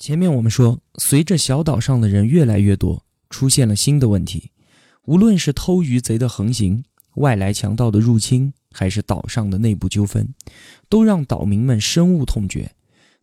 [0.00, 4.50] 前面我们说，随着小岛上的人越来越多，出现了新的问题。
[5.04, 6.82] 无论是偷鱼贼的横行、
[7.16, 10.32] 外来强盗的入侵，还是岛上的内部纠纷，
[10.88, 12.74] 都让岛民们深恶痛绝。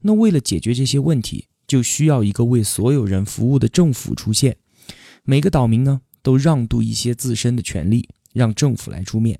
[0.01, 4.57] 那为了解决这些问题，就需要一个为所有人服务的政府出现。
[5.23, 9.39] 每个岛民呢，都让渡一些自身的权利，让政府来出面，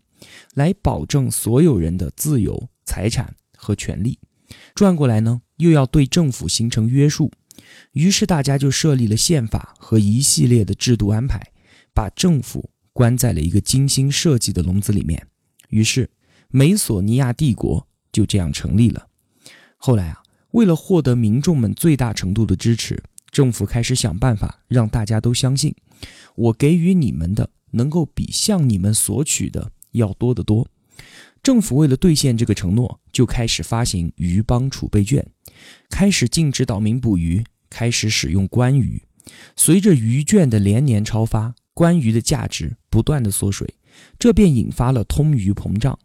[0.56, 4.18] 来保证所有人的自由、财产和权利。
[4.74, 7.32] 转过来呢，又要对政府形成约束，
[7.92, 11.42] 于是大家就设立了宪法和一系列的制度安排，
[11.94, 15.28] 把政府关在了一个精心设计的笼子里面。
[15.70, 16.10] 于是，
[16.50, 19.08] 美索尼亚帝国就这样成立了。
[19.76, 25.76] 后来啊，为了获得民众们最大程度的支持，政府开始想办法让大家都相信，
[26.36, 30.68] 我给予你们的能够比向你们索取的要多得多。
[31.48, 35.26] 政府为了兑现这个承诺，就开始发行鱼帮储备券，
[35.90, 39.02] 开始禁止岛民捕鱼，开始使用官鱼。
[39.56, 43.76] 随着鱼券的连年超发，官鱼的价值不断的缩水，
[44.20, 45.98] 这便引发了通鱼膨胀。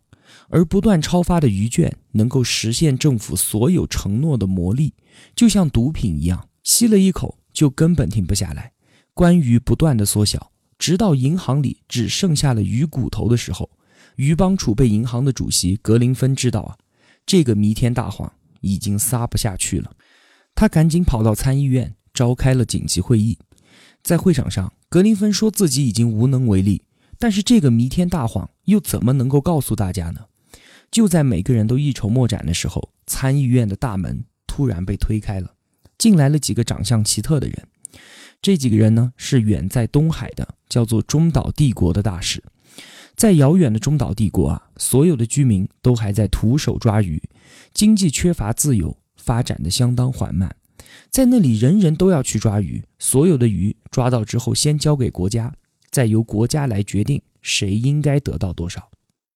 [0.49, 4.95] 而不断超发的鱼券能够实现政府所有承诺的魔力，
[5.35, 8.71] 就像毒品一样，吸了一口就根本停不下来。
[9.13, 13.69] 关鱼不断的缩小，直到银行里只剩下了鱼骨头的时候。
[14.17, 16.77] 于邦储备银行的主席格林芬知道啊，
[17.25, 19.93] 这个弥天大谎已经撒不下去了，
[20.55, 23.39] 他赶紧跑到参议院召开了紧急会议。
[24.03, 26.83] 在会场上，格林芬说自己已经无能为力，
[27.19, 30.27] 但是这个弥天大谎又怎么能够告诉大家呢？
[30.91, 35.55] 就在每个人都一筹莫展的时候，参议院的大门突然被推开了，
[35.97, 37.67] 进来了几个长相奇特的人。
[38.43, 42.43] 这几个人呢，是远在东海的，叫做中岛帝国的大使。
[43.23, 47.23] 在遥远的中岛帝国啊，所有的居民都还在徒手抓鱼，
[47.73, 50.57] 经济缺乏自由，发展的相当缓慢。
[51.09, 55.55] 在那里，人人都要去抓鱼，所有的鱼抓到之后，先交给国家，
[55.89, 58.91] 再由国家来决定谁应该得到多少。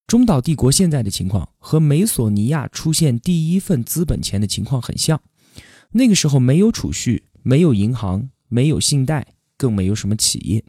[0.05, 5.21] 中岛帝国现在的情况和美索尼亚出现第一份资本钱的情况很像。
[5.91, 10.65] 那个时候没有储蓄，没有银行，没有信贷，更没有什么企业。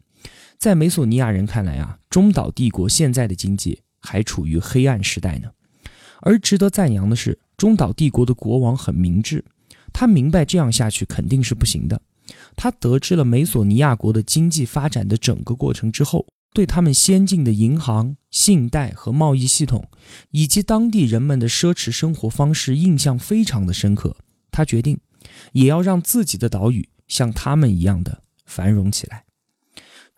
[0.58, 5.48] 在美索尼亚人看来啊，中岛帝国现在的经济还处于黑暗时代呢。
[6.20, 9.44] 而值得赞扬的是，中岛帝国的国王很明智，
[9.92, 12.02] 他明白这样下去肯定是不行的。
[12.56, 19.88] 他得知了美索尼亚国的经济发展的整个过程之后，对他们先进的银行、信贷和贸易系统，
[20.32, 24.16] 以及当地人们的奢侈生活方式印象非常的深刻。
[24.50, 24.98] 他决定，
[25.52, 29.22] 也要让自己的岛屿像他们一样的繁荣起来。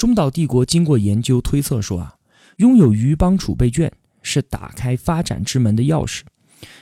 [0.00, 2.14] 中岛帝国经过研究推测说啊，
[2.56, 6.22] 拥有鱼帮储备券是打开发展之门的钥匙，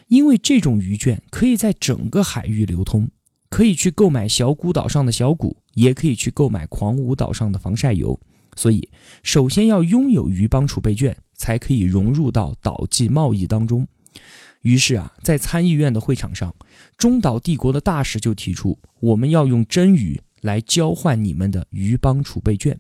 [0.07, 3.11] 因为这种鱼券可以在整个海域流通，
[3.51, 8.21] 可以去购买小谷岛上的小谷，也可以去购买狂舞岛上的防晒油。
[8.55, 8.89] 所以，
[9.25, 13.85] 首先要拥有鱼帮储备券，才可以融入到岛际贸易当中。
[14.63, 16.55] 于是啊，在参议院的会场上，
[16.97, 22.79] 中岛帝国的大使就提出，我们要用真鱼来交换你们的鱼帮储备券。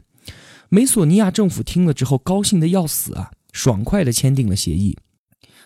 [0.70, 3.30] 美索尼亚政府听了之后，高兴的要死啊！
[3.52, 4.98] 爽快地签订了协议。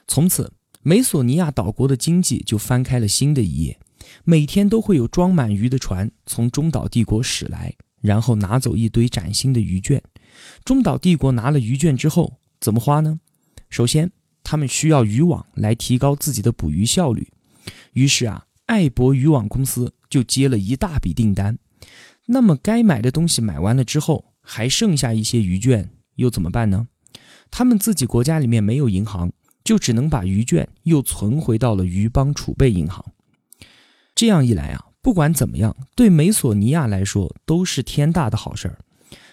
[0.07, 0.53] 从此，
[0.83, 3.81] 美索尼亚岛国的经济就翻开了新的一页。
[4.23, 10.01] 每天都会有装满鱼的船从中岛帝国驶来，然后拿走一堆崭新的鱼券。
[10.65, 13.19] 中岛帝国拿了鱼券之后，怎么花呢？
[13.71, 14.13] 首先，
[14.45, 17.27] 他们需要渔网来提高自己的捕鱼效率。
[17.95, 21.59] 于是啊，爱博渔网公司就接了一大笔订单。
[22.27, 26.89] 那么，该买的东西买完了之后，还剩下一些鱼券，又怎么办呢？
[27.51, 29.33] 他们自己国家里面没有银行，
[29.65, 33.05] 就只能把鱼券又存回到了鱼邦储备银行。
[34.15, 38.79] 这样一来啊，不管怎么样，对美索尼亚来说都是天大的好事儿。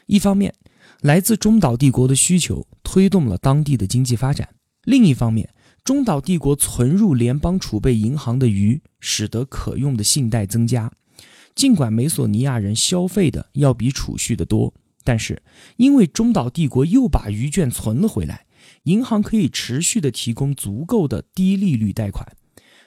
[0.05, 0.53] 一方面，
[1.01, 4.47] 来自中岛帝国的需求推动了当地的经济发展；
[4.83, 5.49] 另一方面，
[5.83, 10.91] 中岛帝国存入联邦储备银行的鱼，使得可用的信贷增加。
[11.55, 14.73] 尽管美索尼亚人消费的要比储蓄的多。
[15.03, 15.41] 但是，
[15.77, 18.45] 因为中岛帝国又把鱼券存了回来，
[18.83, 22.35] 银行可以持续的提供足够的低利率贷款。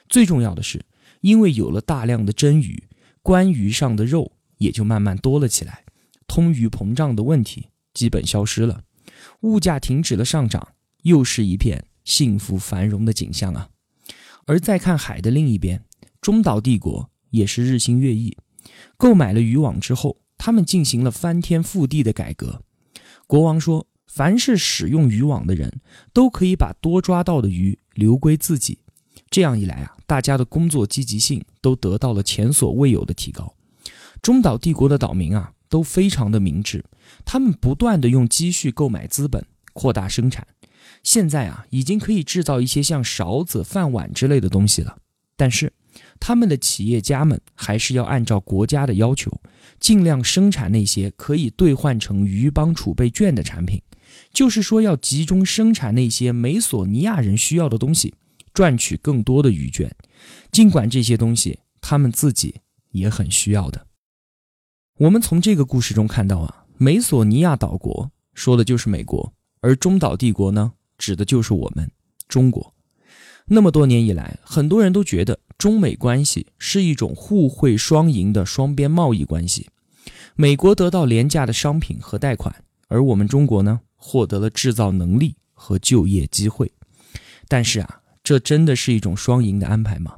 [0.07, 0.85] 最重要的是，
[1.21, 2.83] 因为有了大量的真鱼，
[3.21, 5.83] 关鱼上的肉也就慢慢多了起来，
[6.27, 8.83] 通鱼膨胀的问题基本消失了，
[9.41, 10.67] 物价停止了上涨，
[11.01, 13.69] 又是一片幸福繁荣的景象啊！
[14.45, 15.83] 而再看海的另一边，
[16.21, 18.37] 中岛帝国也是日新月异，
[18.97, 22.63] 购买了渔网之后，他们进行了翻天覆地的改革。
[23.27, 25.79] 国王说，凡是使用渔网的人
[26.11, 28.79] 都可以把多抓到的鱼留归自己。
[29.29, 33.55] 这样一来啊，大家的工作积极性都得到了前所未有的提高。
[34.21, 36.83] 中岛帝国的岛民啊，都非常的明智，
[37.23, 40.45] 他们不断的用积蓄购买资本，扩大生产。
[41.03, 44.97] 现在啊，已经可以制造一些像勺子、饭碗之类的东西了。
[45.37, 45.71] 但是，
[46.25, 49.29] 他们的企业家们还是要按照国家的要求，
[49.77, 53.81] 尽量生产那些可以兑换成鱼帮储备券的产品，
[54.31, 58.13] 就是说要集中生产那些美索尼亚人需要的东西。
[58.53, 59.93] 赚取更多的鱼券，
[60.49, 62.55] 尽管这些东西他们自己
[62.91, 63.87] 也很需要的。
[64.99, 71.91] 我们从这个故事中看到啊，美索尼亚岛国说的就是美国，而中岛帝国呢，指的就是我们
[72.29, 72.73] 中国。
[73.45, 79.69] 那么多年以来，很多人都觉得中美关系是一种互惠双赢的双边贸易关系，
[80.35, 82.53] 美国得到廉价的商品和贷款，
[82.89, 86.69] 而我们中国呢，获得了制造能力和就业机会。
[87.47, 88.01] 但是啊。
[88.25, 90.15] 这真的是一种双赢的安排吗？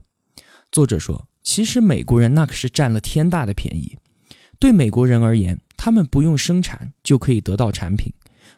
[0.72, 3.96] 作者说，其实美国人那可是占了天大的便宜。
[4.60, 8.12] 对美国人而言，他们不用生产就可以得到产品，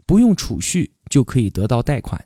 [0.06, 2.18] 不用储蓄就可以得到贷款；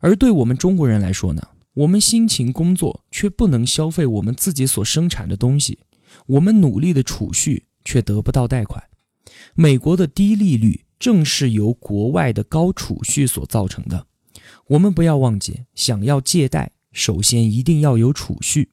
[0.00, 1.42] 而对我们中国人来说呢，
[1.78, 5.78] 我们辛勤工作却不能消费我们自己所生产的东西，
[6.26, 8.82] 我们努力的储蓄却得不到贷款。
[9.54, 14.08] 美国的低利率正是由国外的高储蓄所造成的。
[14.66, 18.70] 我们不要忘记，想要借贷，首先一定要有储蓄。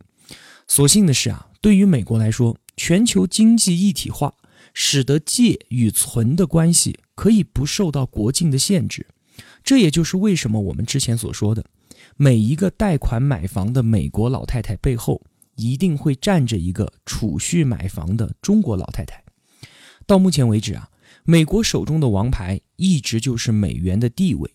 [0.68, 4.34] 所幸的是啊，对于美国来说，全球经济一体化
[4.74, 9.06] 使得借与存的关系可以不受到国境的限制。
[9.64, 11.66] 这也就是为什么我们之前所说的，
[12.18, 15.22] 每一个贷款买房的美国老太太背后，
[15.58, 19.22] 一定会站着一个储蓄买房的中国老太太。
[20.08, 20.90] 到目前为止啊，
[21.26, 24.50] 美国手中的王牌一直就是美元的地位。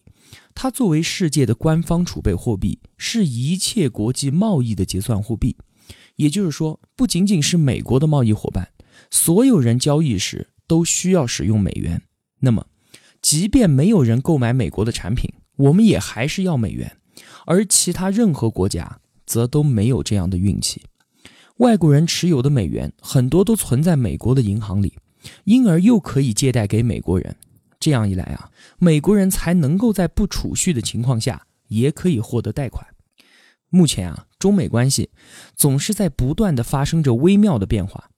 [0.55, 5.57] 它作为世界的官方储备货币，是一切国际贸易的结算货币。
[6.17, 8.71] 也就是说，不仅仅是美国的贸易伙伴，
[9.11, 12.03] 所有人交易时都需要使用美元。
[12.41, 12.67] 那么，
[13.21, 16.97] 即便没有人购买美国的产品，我们也还是要美元。
[17.51, 20.83] 而其他任何国家则都没有这样的运气。
[21.57, 24.97] 外国人持有的美元很多都存在美国的银行里，
[25.43, 27.35] 因而又可以借贷给美国人。
[27.81, 32.87] 这样一来啊，美国人才能够在不储蓄的情况下，也可以获得贷款。
[33.69, 35.11] 目前啊，中美关系
[35.57, 38.11] 总是在不断的发生着微妙的变化。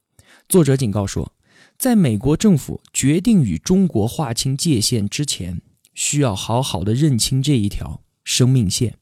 [0.47, 1.33] 作者警告说，
[1.79, 5.63] 在美国政府决定与中国划清界限之前，
[5.95, 8.99] 需要好好的认清这一条生命线。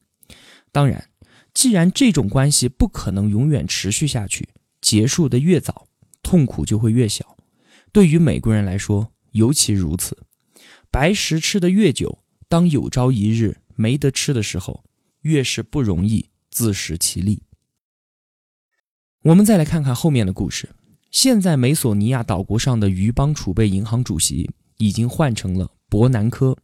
[0.73, 1.11] 当然，
[1.53, 4.49] 既然这种关系不可能永远持续下去，
[4.81, 5.87] 结束的越早，
[6.23, 7.37] 痛苦就会越小。
[7.93, 10.17] 对于美国人来说，尤其如此。
[10.91, 14.85] 白食吃得越久，当有朝一日没得吃的时候，
[15.23, 17.43] 越是不容易自食其力。
[19.23, 20.71] 我们再来看看后面的故事。
[21.11, 26.57] 现在美索尼亚岛国上的鱼帮储备银行主席已经换成了伯南科。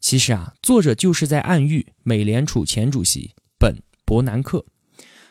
[0.00, 3.34] 其实啊，作者就是在暗喻美联储前主席
[4.04, 4.64] 伯南克。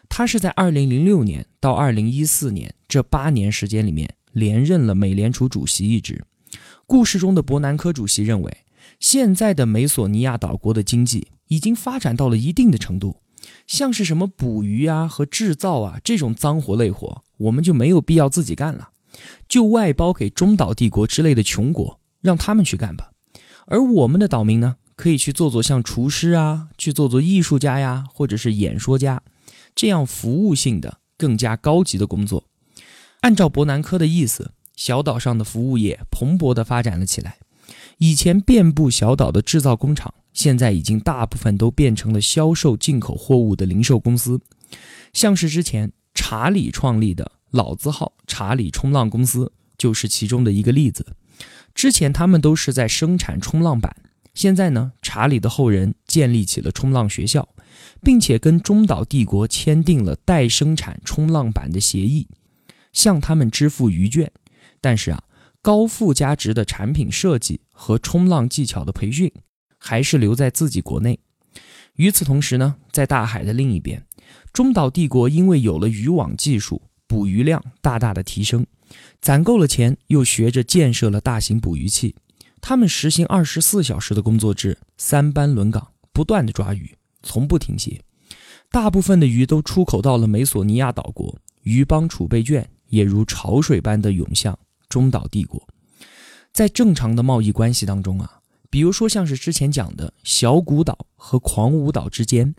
[0.09, 6.23] 他是在2006年到2014年这八年时间里面连任了美联储主席一职。
[6.85, 8.57] 故事中的伯南科主席认为，
[8.99, 13.17] 现在的美索尼亚岛国的经济已经发展到了一定的程度，
[13.65, 18.89] 像是什么捕鱼啊和制造啊这种脏活累活，我们就没有必要自己干了，
[19.47, 23.11] 就外包给中岛帝国之类的穷国，让他们去干吧。
[23.65, 29.21] 而我们的岛民呢，可以去做做像厨师啊，去做做艺术家呀，或者是演说家，
[29.75, 32.45] 这样服务性的更加高级的工作。
[33.21, 34.51] 按照伯南科的意思。
[34.75, 37.37] 小岛上的服务业蓬勃地发展了起来。
[37.99, 44.41] 以前遍布小岛的制造工厂，现在已经大部分都变成了销售进口货物的零售公司。
[45.13, 51.05] 像是之前查理创立的老字号查理冲浪公司，就是其中的一个例子。
[51.75, 53.95] 之前他们都是在生产冲浪板，
[54.33, 57.47] 现在呢，查理的后人建立起了冲浪学校，
[58.01, 62.27] 并且跟中岛帝国签订了代生产冲浪板的协议，
[62.91, 64.31] 向他们支付鱼券。
[64.81, 65.23] 但是啊，
[65.61, 69.31] 高附加值的产品设计和冲浪技巧的培训，
[69.77, 71.19] 还是留在自己国内。
[71.95, 74.03] 与此同时呢，在大海的另一边，
[74.51, 78.65] 中岛帝国因为有了渔网技术，捕鱼量大大的提升，
[79.21, 82.15] 攒够了钱，又学着建设了大型捕鱼器。
[82.65, 88.01] 他们实行二十四小时的工作制，三班轮岗，不断的抓鱼，从不停歇。
[88.71, 95.61] 大部分的鱼都出口到了美索尼亚岛国，鱼帮储备券也如潮水般的涌向中岛帝国。
[96.53, 98.39] 在正常的贸易关系当中啊。
[98.69, 102.55] 比如说，像是之前讲的小谷岛和狂舞岛之间，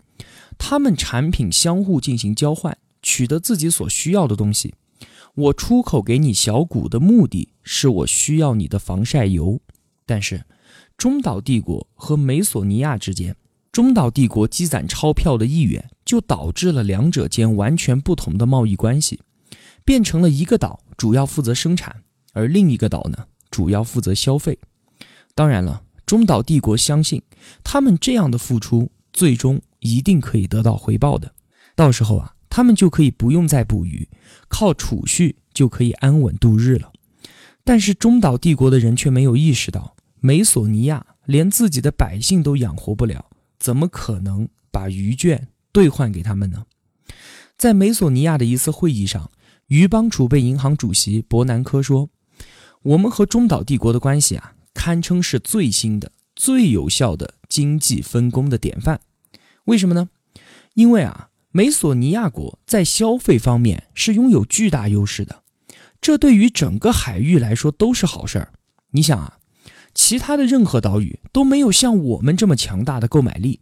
[0.59, 4.75] 他们产品相互进行交换，取得自己所需要的东西。
[5.33, 9.59] 我出口给你小谷的目的是我需要你的防晒油，
[10.05, 10.43] 但是
[10.97, 13.35] 中岛帝国和美索尼亚之间，
[13.71, 19.19] 中岛帝国积攒钞票的意愿就导致了两者间完全不同的贸易关系，
[19.83, 24.57] 变成了一个岛主要负责生产，而另一个岛呢主要负责消费。
[25.33, 25.81] 当然了。
[26.05, 27.19] 中岛帝国相信，
[27.63, 31.33] 他们这样的付出最终一定可以得到回报的。
[31.75, 34.07] 到时候啊，他们就可以不用再捕鱼，
[34.47, 36.91] 靠储蓄就可以安稳度日了。
[37.65, 43.25] 但是中岛帝国的人却没有意识到，美索尼亚连自己的百姓都养活不了，
[43.59, 46.65] 怎么可能把鱼券兑换给他们呢？
[47.57, 49.29] 在美索尼亚的一次会议上，
[49.67, 52.09] 鱼邦储备银行主席伯南科说
[52.83, 58.99] ：“我们和中岛帝国的关系啊。”堪称是最新的、最有效的经济分工的典范。
[59.63, 60.09] 为什么呢？
[60.73, 65.43] 因为啊，美索尼亚国在消费方面是拥有巨大优势的，
[66.05, 68.53] 这对于整个海域来说都是好事儿。
[68.91, 69.39] 你想啊，
[69.95, 73.61] 其他的任何岛屿都没有像我们这么强大的购买力，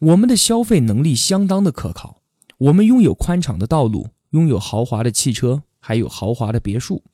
[0.00, 2.22] 我们的消费能力相当的可靠。
[2.58, 7.04] 我们拥有宽敞的道路，拥有豪华的汽车，还有豪华的别墅。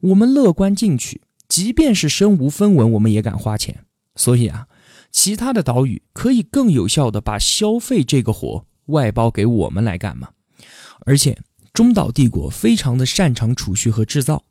[0.00, 1.22] 我们乐观进取。
[1.48, 3.84] 即便是身无分文，我们也敢花钱。
[4.16, 4.66] 所以啊，
[5.12, 10.30] 其他的岛屿可以更有效的把消费这个活外包给我们来干嘛？
[11.04, 11.38] 而且
[11.76, 14.42] 中岛帝国非常的擅长储蓄和制造，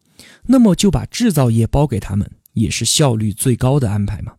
[0.45, 4.33] 那么就把制造业包给他们，也是效率最高的安排嘛。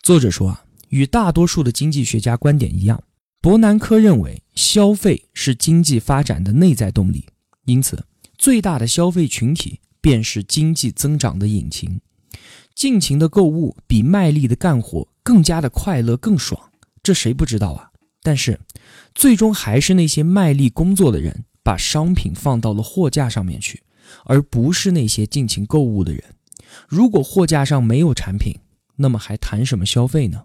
[0.00, 3.02] 作者说啊，与大多数的经济学家观点一样，
[3.40, 7.26] 伯南科认为消费是经济发展的内在动力，
[7.64, 8.04] 因此
[8.38, 9.80] 最大的消费群体。
[9.98, 12.00] 便是经济增长的引擎，
[12.76, 16.70] 尽情的购物比卖力的干活更加的快乐更爽，
[17.02, 17.90] 这谁不知道啊？
[18.22, 18.60] 但是，
[19.16, 23.82] 最终还是那些卖力工作的人把商品放到了货架上面去，
[24.26, 26.22] 而不是那些尽情购物的人。
[26.88, 28.54] 如果货架上没有产品，
[28.94, 30.44] 那么还谈什么消费呢？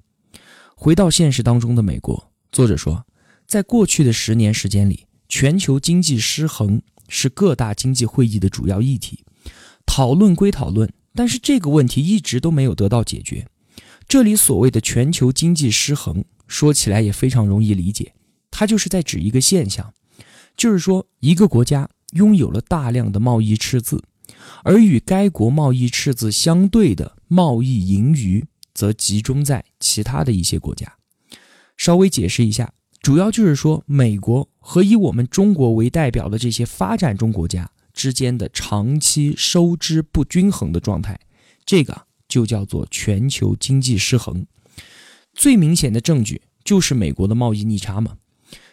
[0.75, 3.05] 回到现实当中的美国，作者说，
[3.45, 9.23] 在过去的十年时间里，全球经济失衡是各大经济会议的主要议题。
[9.85, 13.45] 讨论归讨论，但是这个问题一直都没有得到解决。
[14.07, 18.15] 这里所谓的全球经济失衡，说起来也非常容易理解，
[18.49, 19.93] 它就是在指一个现象，
[20.61, 24.03] 就是说一个国家拥有了大量的贸易赤字，
[24.63, 30.97] 而与该国贸易赤字相对的贸易盈余则集中在其他的一些国家。
[31.77, 37.71] 稍微解释一下，主要就是说美国和以我们中国为代表的这些发展中国家。
[37.91, 41.19] 之间的长期收支不均衡的状态，
[41.65, 44.45] 这个就叫做全球经济失衡。
[45.33, 48.17] 最明显的证据就是美国的贸易逆差嘛。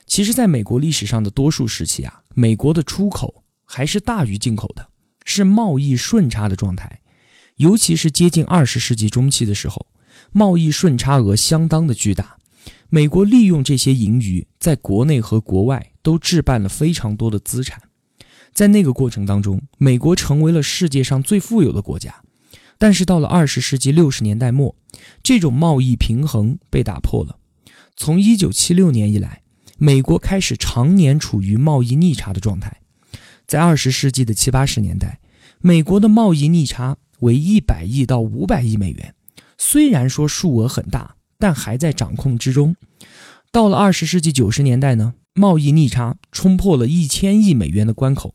[0.08, 4.88] 其实，在美国历史上的多数时期啊，美国的出口还是大于进口的，
[5.24, 7.00] 是贸易顺差的状态。
[7.56, 9.86] 尤其是接近二十世纪中期的时候，
[10.32, 12.38] 贸易顺差额相当的巨大。
[12.88, 17.82] 美国利用这些盈余，在国内和国外都置办了非常多的资产。
[18.54, 22.22] 在那个过程当中，美国成为了世界上最富有的国家。
[22.78, 24.74] 但是到了二十世纪六十年代末，
[25.22, 27.38] 这种贸易平衡被打破了。
[27.94, 29.42] 从一九七六年以来，
[29.80, 32.80] 美国开始常年处于贸易逆差的状态。
[33.46, 35.20] 在二十世纪的七八十年代，
[35.60, 39.14] 美国的贸易逆差为一百亿到五百亿美元。
[39.56, 42.74] 虽然说数额很大，但还在掌控之中。
[43.52, 48.34] 到了二十世纪九十年代呢，贸易逆差冲破了一千亿美元的关口。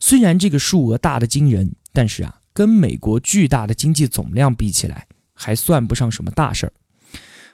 [0.00, 6.72] 虽然这个数额大的惊人，但是啊，跟美国巨大的经济总量比起来，还算不上什么大事儿。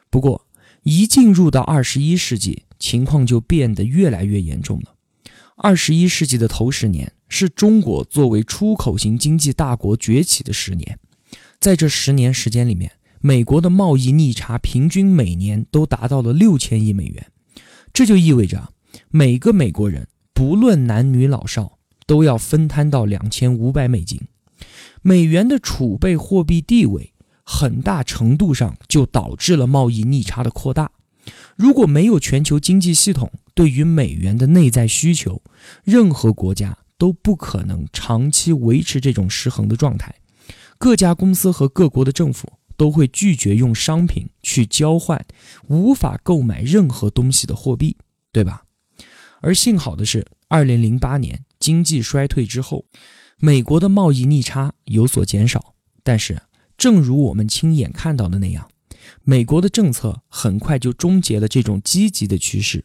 [0.09, 0.47] 不过，
[0.85, 4.95] 一进入到二十一世纪，情况就变得越来越严重了。
[5.57, 10.99] 二十一世纪的头十年是中国作为出口型经济大国崛起的十年，
[11.59, 17.27] 在这十年时间里面，美国的贸易逆差平均每年都达到了六千亿美元，
[17.93, 18.73] 这就意味着
[19.11, 21.79] 每个美国人不论男女老少。
[22.07, 24.21] 都要分摊到两千五百美金，
[25.01, 30.91] 美元的储备货币地位很大程度上就导致了贸易逆差的扩大。
[31.57, 35.43] 如果没有全球经济系统对于美元的内在需求，
[35.85, 40.15] 任何国家都不可能长期维持这种失衡的状态。
[40.79, 45.25] 各家公司和各国的政府都会拒绝用商品去交换
[45.69, 47.97] 无法购买任何东西的货币，
[48.33, 48.65] 对吧？
[49.41, 52.87] 而幸好的是，二零零八年经济衰退之后，
[53.39, 55.75] 美国的贸易逆差有所减少。
[56.03, 56.43] 但是，
[56.77, 58.69] 正如我们亲眼看到的那样，
[59.23, 62.85] 美国的政策很快就终结了这种积极的趋势。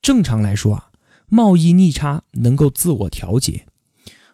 [0.00, 0.90] 正常来说啊，
[1.28, 3.66] 贸易逆差能够自我调节。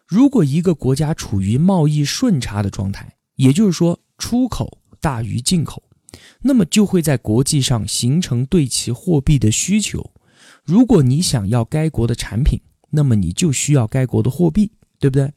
[0.06, 5.83] 如果一个国家处于贸易顺差的状态，也就是说出口大于进口，
[6.42, 10.12] 那么就会在国际上形成对其货币的需求。
[10.62, 15.33] 如果你想要该国的产品，那么你就需要该国的货币，对不对？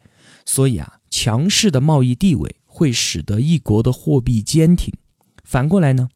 [0.45, 4.93] 所以啊，强势的贸易地位会使得一国的货币坚挺。
[5.47, 6.09] 反过来呢，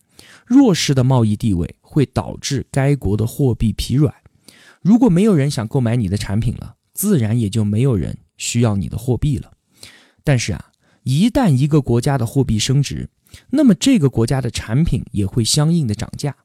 [0.45, 4.13] 弱势的贸易地位会导致该国的货币疲软。
[4.81, 9.53] 如果没有人想购买你的产品了，自然也就没有人需要你的货币了。
[10.25, 10.65] 但是啊，
[11.03, 13.09] 一旦一个国家的货币升值，
[13.51, 16.35] 那么这个国家的产品也会相应的涨价，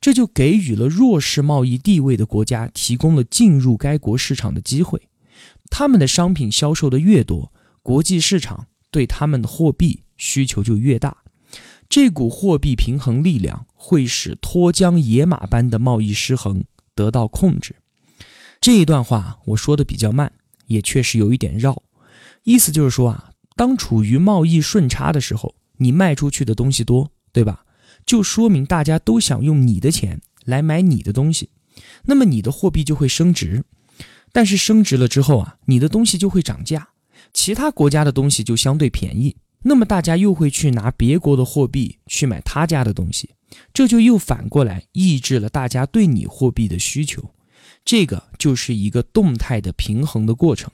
[0.00, 4.98] 这就给予了弱势贸易地位的国家提供了进入该国市场的机会。
[5.68, 11.18] 他们的商品销售的越多，国际市场对他们的货币需求就越大。
[11.90, 16.62] 这股货币平衡力量会使脱缰野马般的贸易失衡
[16.94, 17.74] 得到控制。
[18.60, 20.32] 这一段话我说的比较慢，
[20.66, 21.82] 也确实有一点绕。
[22.44, 27.64] 意思就是说啊，当处于贸易顺差的时候，你卖出去的东西多，对吧？
[28.06, 31.50] 就说明大家都想用你的钱来买你的东西，
[32.04, 33.64] 那么你的货币就会升值。
[34.30, 36.90] 但是升值了之后啊，你的东西就会涨价，
[37.32, 39.34] 其他国家的东西就相对便宜。
[39.62, 43.30] 那么大家又会去拿别国的货币去买他家的东西，
[43.74, 47.34] 这就又反过来抑制了大家对你货币的需求，
[47.84, 50.70] 这个就是一个动态的平衡的过程。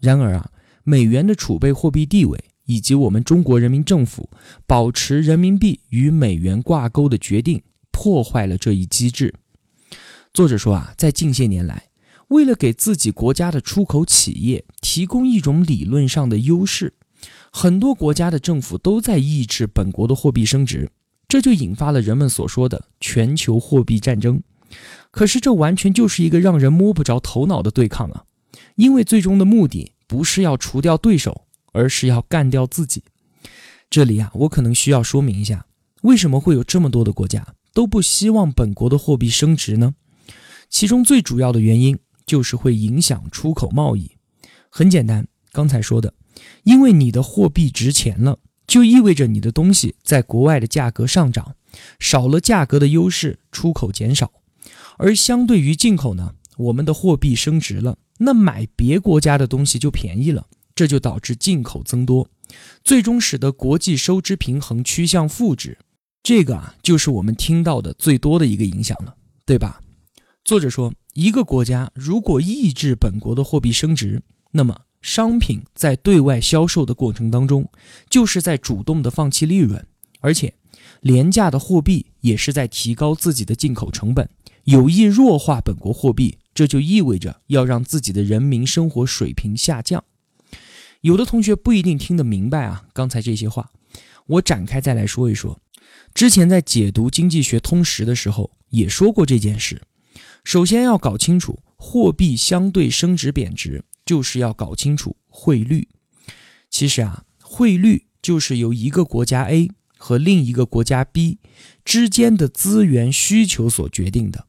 [0.00, 0.50] 然而啊，
[0.84, 4.28] 美元的储备货币地位以及我们中国人民政府
[4.66, 9.34] 保持人民币与美元挂钩的决定，破坏了这一机制。
[10.34, 11.88] 作者说啊，在近些年来，
[12.28, 16.92] 为了给自己国家的出口企业提供一种理论上的优势。
[17.50, 20.90] 很多国家的政府都在抑制本国的货币升值，
[21.28, 24.42] 这就引发了人们所说的全球货币战争。
[25.10, 28.24] 可是这完全就是一个让人摸不着头脑的对抗啊！
[28.76, 33.02] 因为最终的目的不是要除掉对手，而是要干掉自己。
[33.90, 35.66] 这里啊，我可能需要说明一下，
[36.02, 39.94] 为什么会有这么多的国家都不希望本国的货币升值呢？
[40.68, 44.12] 其中最主要的原因就是会影响出口贸易。
[44.68, 46.14] 很简单，刚才说的。
[46.64, 51.56] 因为你的货币值钱了，就意味着你的东西在国外的价格上涨，
[51.98, 54.30] 少了价格的优势，出口减少。
[54.98, 62.28] 而相对于进口呢，我们的货币升值了，那买别国家的东西就便宜了，这就导致进口增多，
[62.84, 65.78] 最终使得国际收支平衡趋向负值。
[66.22, 69.14] 这个啊，就是我们听到的最多的一个影响了，
[69.46, 69.80] 对吧？
[70.44, 74.82] 作者说，一个国家如果抑制本国的货币升值，那么。
[75.00, 77.68] 商品在对外销售的过程当中，
[78.08, 79.86] 就是在主动的放弃利润，
[80.20, 80.54] 而且
[81.00, 84.28] 廉价的货币也是在提高自己的进口成本，
[84.64, 90.04] 有意弱化本国货币，这就意味着要让自己的人民生活水平下降。
[91.00, 93.70] 有的同学不一定听得明白啊，刚才这些话，
[94.26, 95.58] 我展开再来说一说。
[96.12, 99.80] 之前在解读《经济学通识》的时候也说过这件事。
[100.44, 103.82] 首先要搞清楚货币相对升值贬值。
[104.06, 105.86] 就是要搞清楚汇率。
[106.68, 111.38] 其实啊，汇率就是由一个国家 A 和另一个国家 B
[111.84, 114.48] 之间的资源需求所决定的。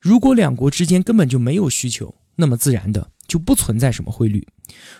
[0.00, 4.46] 如果两国之间根本就没有需求，那么自然的就不存在什么汇率。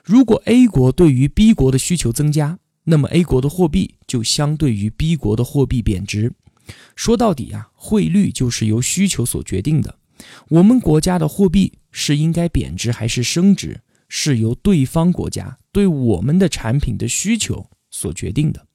[0.04, 6.34] 如果 A 国对于 B 国的需求增加，那么 A 国的货币就相对于 B 国的货币贬值。
[6.94, 9.98] 说到底啊，汇率就是由需求所决定的。
[10.48, 13.80] 我们国家的货币是应该贬值还是升值？
[14.08, 18.66] 是由对方国家对我们的产品的需求所决定的。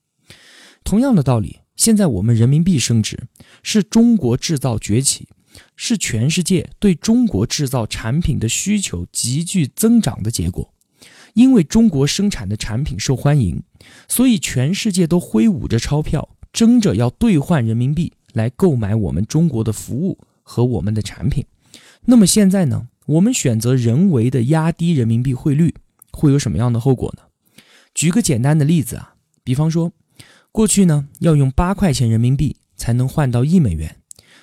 [0.83, 3.27] 同样的道理，现在我们人民币升值，
[3.63, 5.29] 是中国制造崛起，
[5.77, 10.73] 是全世界对中国制造产品的需求急剧增长的结果。
[11.33, 13.63] 因为中国生产的产品受欢迎，
[14.09, 20.19] 所以全世界都挥舞着钞票，争着要兑换人民币来购买我们中国的服务
[20.51, 21.45] 和我们的产品。
[22.03, 22.89] 那么现在呢？
[23.05, 25.73] 我们选择人为的压低人民币汇率，
[26.11, 27.23] 会有什么样的后果呢？
[27.93, 29.93] 举个简单的例子啊，比方说，
[30.51, 33.97] 过去呢要用八块钱人民币才能换到一美元，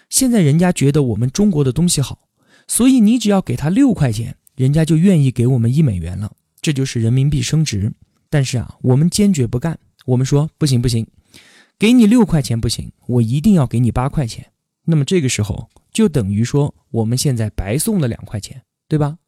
[0.08, 2.18] 现在人家觉得我们中国的东西好，
[2.66, 7.92] 所以你只要给他六块钱，人家就愿意给我们一美元了，这就是人民币升值。
[8.30, 11.06] 但是啊，我们坚决不干，我们说不行不行，
[11.78, 14.46] 给你六块钱不行，我一定要给你八块钱。
[14.84, 19.18] 那么这个时候就等于说我们现在白送了两块钱，对吧？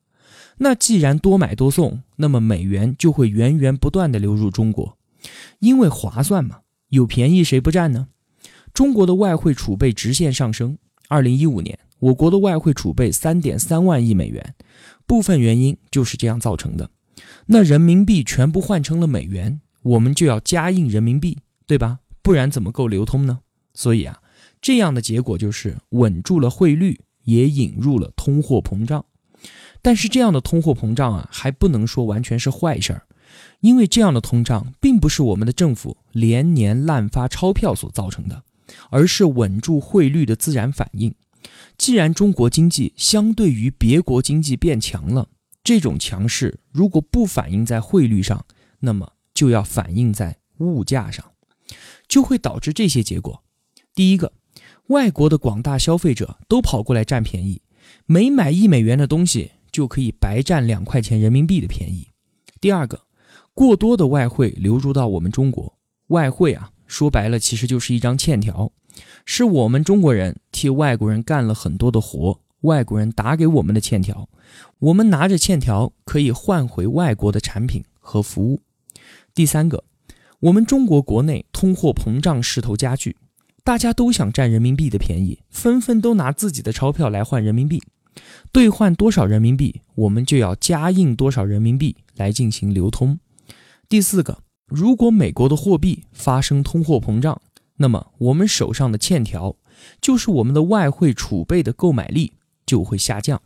[0.59, 4.97] 那既然多买多送，那么美元就会源源不断的流入中国，
[5.59, 8.07] 因为划算嘛，有便宜谁不占呢？
[8.73, 10.79] 中国的外汇储备直线上升，
[11.09, 14.55] 二零一五年我国的外汇储备三点三万亿美元，
[15.09, 16.89] 部分原因就是这样造成的。
[17.47, 21.99] 那人民币全部换成了美元，我们就要加印人民币，对吧？
[22.23, 23.41] 不然怎么够流通呢？
[23.75, 24.21] 所以啊，
[24.61, 29.05] 这样的结果就是稳住了汇率，也引入了通货膨胀。
[29.83, 33.07] 但是这样的通货膨胀啊，还不能说完全是坏事儿，
[33.61, 38.43] 因为这样的通胀并不是我们的政府连年滥发钞票所造成的，
[38.91, 41.15] 而是稳住汇率的自然反应。
[41.79, 45.29] 既然中国经济相对于别国经济变强了，
[45.65, 48.45] 这种强势如果不反映在汇率上，
[48.81, 51.25] 那么就要反映在物价上，
[52.07, 53.43] 就会导致这些结果。
[53.95, 54.33] 第一个，
[54.91, 57.63] 外国的广大消费者都跑过来占便宜，
[58.07, 59.53] 每买一美元的东西。
[59.73, 62.09] 就可以白占两块钱人民币的便宜。
[62.61, 63.03] 第二个，
[63.55, 68.73] 过多的外汇流入到我们中国，外汇啊，说白了其实就是一张欠条，
[69.25, 74.29] 是我们中国人替外国人干了很多的活，外国人打给我们的欠条，
[74.81, 78.61] 我们拿着欠条可以换回外国的产品和服务。
[79.33, 79.85] 第三个，
[80.41, 83.17] 我们中国国内通货膨胀势头加剧，
[83.71, 87.81] 大家都想占人民币的便宜，纷纷都拿自己的钞票来换人民币。
[88.51, 93.21] 兑换多少人民币，我们就要加印多少人民币来进行流通。
[93.89, 97.41] 第四个，如果美国的货币发生通货膨胀，
[97.77, 99.55] 那么我们手上的欠条，
[100.01, 102.33] 就是我们的外汇储备的购买力
[102.67, 103.41] 就会下降，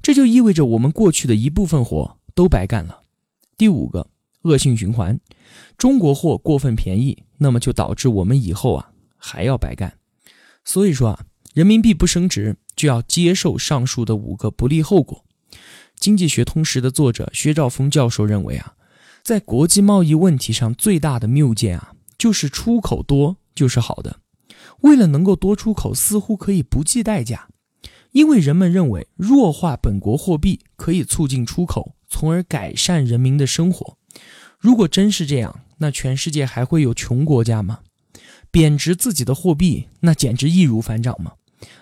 [0.00, 3.02] 这就意味着我们过去的一部分活都白干了。
[3.58, 4.08] 第五个，
[4.44, 5.20] 恶性循环，
[5.76, 9.98] 中国货过分便宜，那么就导致我们以后啊还要白干。
[10.64, 11.26] 所以说啊。
[11.54, 15.24] 人民币不升值，就要接受上述的五个不利后果。
[15.98, 18.74] 经济学通识的作者薛兆丰教授认为啊，
[19.24, 24.20] 在国际贸易问题上最大的谬见啊，就是出口多就是好的。
[24.82, 27.48] 为了能够多出口，似乎可以不计代价，
[28.12, 33.96] 因为人们认为弱化本国货币可以促进出口，从而改善人民的生活。
[34.60, 37.80] 如果真是这样，那全世界还会有穷国家吗？
[38.50, 41.32] 贬值自己的货币，那简直易如反掌嘛。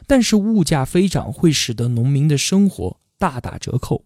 [0.07, 4.05] 但是物价飞涨会使得农民的生活大打折扣，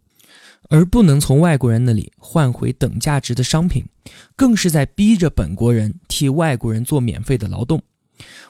[0.68, 3.84] 而不能从外国人那里换回等价值的商品，
[4.34, 7.82] 更是在逼着本国人替外国人做免费的劳动。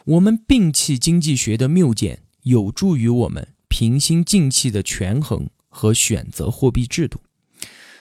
[0.05, 7.20] 我们摒弃经济学的谬见，有助于我们平心静气的权衡和选择货币制度。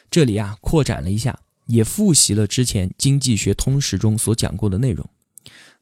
[0.10, 5.08] 这里啊，扩展了一下，也复习了之前经济学通识中所讲过的内容。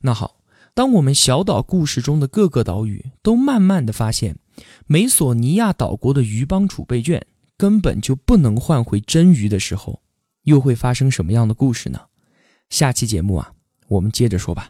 [0.01, 0.37] 那好。
[0.73, 4.37] 当我们小岛故事中的各个岛屿都慢慢的发现，
[4.85, 7.25] 美索尼亚岛国的鱼帮储备券
[7.57, 10.03] 根本就不能换回真鱼的时候，
[10.43, 12.01] 又会发生什么样的故事呢？
[12.69, 13.53] 下期节目啊，
[13.87, 14.69] 我们接着说吧。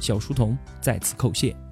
[0.00, 1.65] 小书童再次叩谢。